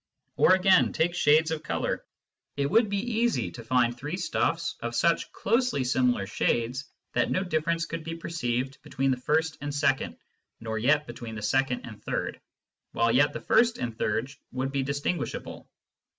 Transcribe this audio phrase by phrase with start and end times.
[0.35, 2.03] Or, again, take shades of colour.
[2.57, 7.43] It would be easy to find three stuffs of such closely similar shades that no
[7.43, 10.17] difference could be perceived between the first and second,
[10.59, 12.41] nor yet between the second and third,
[12.93, 15.69] while yet the first and third would be distinguishable.